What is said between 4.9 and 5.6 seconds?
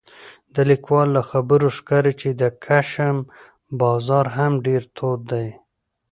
تود دی